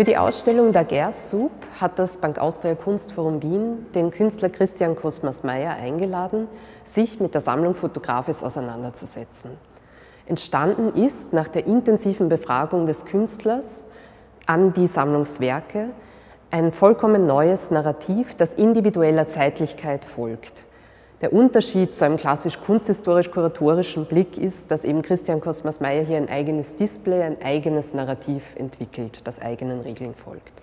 [0.00, 5.42] Für die Ausstellung Daguerre's Soup hat das Bank Austria Kunstforum Wien den Künstler Christian Kosmas
[5.42, 6.48] Meyer eingeladen,
[6.84, 9.50] sich mit der Sammlung Fotografis auseinanderzusetzen.
[10.24, 13.88] Entstanden ist nach der intensiven Befragung des Künstlers
[14.46, 15.90] an die Sammlungswerke
[16.50, 20.64] ein vollkommen neues Narrativ, das individueller Zeitlichkeit folgt.
[21.20, 26.30] Der Unterschied zu einem klassisch kunsthistorisch-kuratorischen Blick ist, dass eben Christian Kosmas Meyer hier ein
[26.30, 30.62] eigenes Display, ein eigenes Narrativ entwickelt, das eigenen Regeln folgt.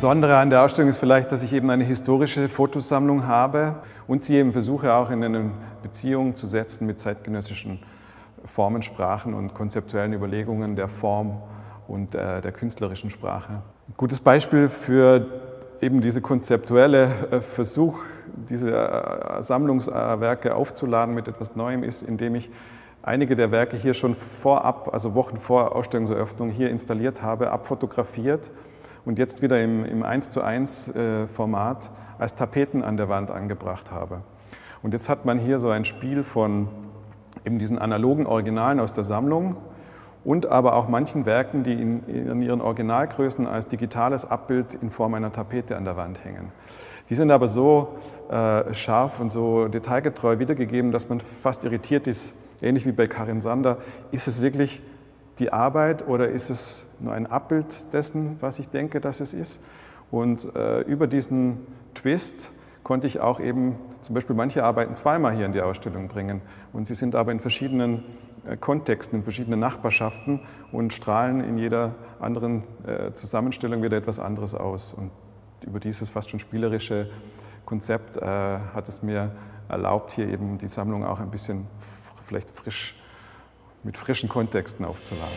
[0.00, 4.36] Besondere an der Ausstellung ist vielleicht, dass ich eben eine historische Fotosammlung habe und sie
[4.36, 5.50] eben versuche auch in eine
[5.82, 7.82] Beziehung zu setzen mit zeitgenössischen
[8.46, 11.42] Formensprachen und konzeptuellen Überlegungen der Form
[11.86, 13.60] und äh, der künstlerischen Sprache.
[13.88, 15.26] Ein gutes Beispiel für
[15.82, 18.00] eben diese konzeptuelle äh, Versuch,
[18.48, 22.50] diese äh, Sammlungswerke aufzuladen mit etwas Neuem ist, indem ich
[23.02, 28.50] einige der Werke hier schon vorab, also Wochen vor Ausstellungseröffnung, hier installiert habe, abfotografiert
[29.04, 33.30] und jetzt wieder im, im 1 zu 1 äh, Format als Tapeten an der Wand
[33.30, 34.22] angebracht habe.
[34.82, 36.68] Und jetzt hat man hier so ein Spiel von
[37.44, 39.56] eben diesen analogen Originalen aus der Sammlung
[40.24, 45.14] und aber auch manchen Werken, die in, in ihren Originalgrößen als digitales Abbild in Form
[45.14, 46.52] einer Tapete an der Wand hängen.
[47.08, 47.96] Die sind aber so
[48.30, 53.40] äh, scharf und so detailgetreu wiedergegeben, dass man fast irritiert ist, ähnlich wie bei Karin
[53.40, 53.78] Sander,
[54.12, 54.82] ist es wirklich
[55.40, 59.60] die Arbeit oder ist es nur ein Abbild dessen, was ich denke, dass es ist?
[60.10, 65.46] Und äh, über diesen Twist konnte ich auch eben zum Beispiel manche Arbeiten zweimal hier
[65.46, 66.42] in die Ausstellung bringen.
[66.72, 68.02] Und sie sind aber in verschiedenen
[68.46, 70.40] äh, Kontexten, in verschiedenen Nachbarschaften
[70.72, 74.92] und strahlen in jeder anderen äh, Zusammenstellung wieder etwas anderes aus.
[74.92, 75.10] Und
[75.64, 77.10] über dieses fast schon spielerische
[77.64, 79.32] Konzept äh, hat es mir
[79.68, 81.66] erlaubt, hier eben die Sammlung auch ein bisschen
[82.26, 82.99] vielleicht frisch
[83.82, 85.28] mit frischen Kontexten aufzuladen.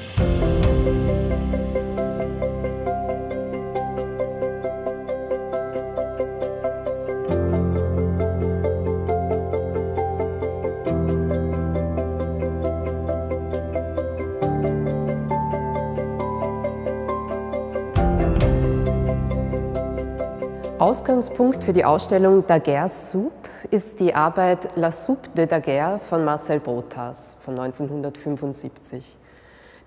[20.80, 23.32] Ausgangspunkt für die Ausstellung Daguerre's Soup
[23.72, 29.18] ist die Arbeit La Soupe de Daguerre von Marcel Botas von 1975.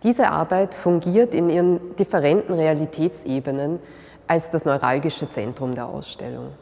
[0.03, 3.81] Diese Arbeit fungiert in ihren differenten Realitätsebenen
[4.26, 6.53] als das neuralgische Zentrum der Ausstellung.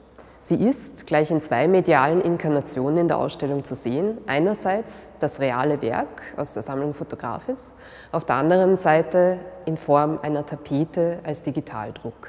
[0.41, 4.19] Sie ist gleich in zwei medialen Inkarnationen in der Ausstellung zu sehen.
[4.27, 7.75] Einerseits das reale Werk aus der Sammlung Fotografis,
[8.13, 12.29] auf der anderen Seite in Form einer Tapete als Digitaldruck.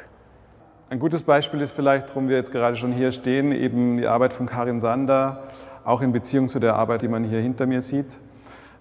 [0.87, 4.33] Ein gutes Beispiel ist vielleicht, warum wir jetzt gerade schon hier stehen, eben die Arbeit
[4.33, 5.41] von Karin Sander,
[5.83, 8.19] auch in Beziehung zu der Arbeit, die man hier hinter mir sieht.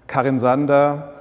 [0.07, 1.15] Karin Sander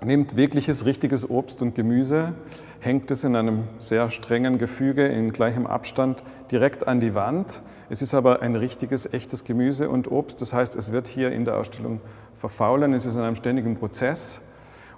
[0.00, 2.34] nimmt wirkliches, richtiges Obst und Gemüse,
[2.78, 6.22] hängt es in einem sehr strengen Gefüge in gleichem Abstand
[6.52, 7.60] direkt an die Wand.
[7.90, 10.40] Es ist aber ein richtiges, echtes Gemüse und Obst.
[10.40, 12.00] Das heißt, es wird hier in der Ausstellung
[12.36, 12.92] verfaulen.
[12.92, 14.40] Es ist in einem ständigen Prozess.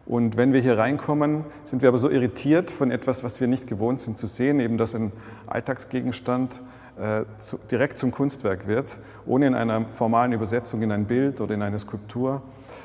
[0.06, 3.66] Und wenn wir hier reinkommen, sind wir aber so irritiert von etwas, was wir nicht
[3.66, 5.12] gewohnt sind zu sehen, eben dass ein
[5.46, 6.60] Alltagsgegenstand
[6.98, 11.54] äh, zu, direkt zum Kunstwerk wird, ohne in einer formalen Übersetzung in ein Bild oder
[11.54, 12.42] in eine Skulptur,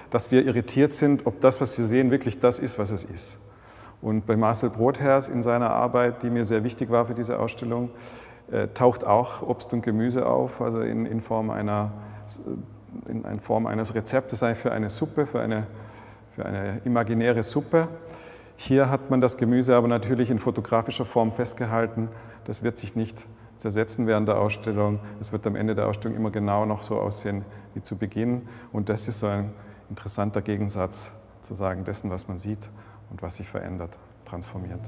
[0.09, 3.37] dass wir irritiert sind, ob das, was wir sehen, wirklich das ist, was es ist.
[4.01, 7.91] Und bei Marcel Brothers in seiner Arbeit, die mir sehr wichtig war für diese Ausstellung,
[8.49, 11.91] äh, taucht auch Obst und Gemüse auf, also in, in, Form, einer,
[13.07, 15.67] in Form eines Rezeptes für eine Suppe, für eine
[16.39, 17.89] für eine imaginäre Suppe.
[18.55, 22.07] Hier hat man das Gemüse aber natürlich in fotografischer Form festgehalten.
[22.45, 23.27] Das wird sich nicht
[23.57, 25.01] zersetzen während der Ausstellung.
[25.19, 27.43] Es wird am Ende der Ausstellung immer genau noch so aussehen
[27.73, 28.47] wie zu Beginn.
[28.71, 29.51] Und das ist so ein
[29.89, 31.11] interessanter Gegensatz
[31.41, 32.69] zu sagen dessen, was man sieht
[33.09, 34.79] und was sich verändert, transformiert.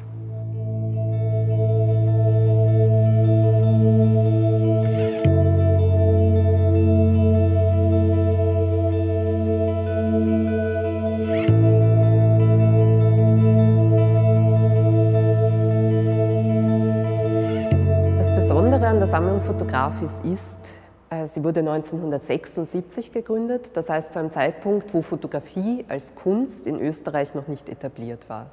[19.07, 25.85] Sammlung Fotografis ist, äh, sie wurde 1976 gegründet, das heißt zu einem Zeitpunkt, wo Fotografie
[25.89, 28.51] als Kunst in Österreich noch nicht etabliert war.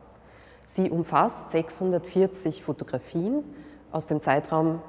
[0.64, 3.44] Sie umfasst 640 Fotografien
[3.92, 4.80] aus dem Zeitraum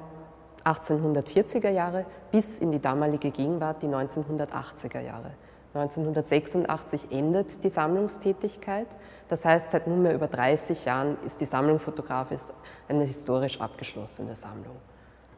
[0.63, 5.31] 1840er Jahre bis in die damalige Gegenwart, die 1980er Jahre.
[5.73, 8.87] 1986 endet die Sammlungstätigkeit.
[9.27, 12.53] Das heißt, seit nunmehr über 30 Jahren ist die Sammlung Fotografis
[12.87, 14.77] eine historisch abgeschlossene Sammlung.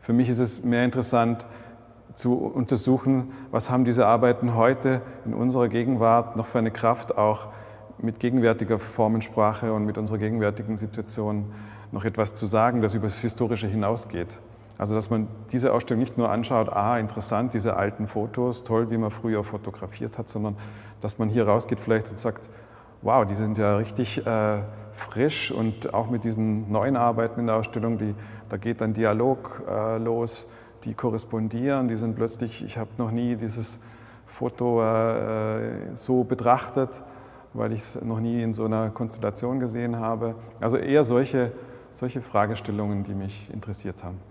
[0.01, 1.45] Für mich ist es mehr interessant
[2.15, 7.49] zu untersuchen, was haben diese Arbeiten heute in unserer Gegenwart noch für eine Kraft, auch
[7.99, 11.53] mit gegenwärtiger Formensprache und mit unserer gegenwärtigen Situation
[11.91, 14.39] noch etwas zu sagen, das über das Historische hinausgeht.
[14.79, 18.97] Also dass man diese Ausstellung nicht nur anschaut, ah, interessant, diese alten Fotos, toll, wie
[18.97, 20.57] man früher fotografiert hat, sondern
[20.99, 22.49] dass man hier rausgeht vielleicht und sagt,
[23.01, 27.55] wow, die sind ja richtig äh, frisch und auch mit diesen neuen Arbeiten in der
[27.55, 28.13] Ausstellung, die,
[28.49, 30.47] da geht ein Dialog äh, los,
[30.83, 33.79] die korrespondieren, die sind plötzlich, ich habe noch nie dieses
[34.27, 37.03] Foto äh, so betrachtet,
[37.53, 40.35] weil ich es noch nie in so einer Konstellation gesehen habe.
[40.59, 41.51] Also eher solche,
[41.91, 44.30] solche Fragestellungen, die mich interessiert haben.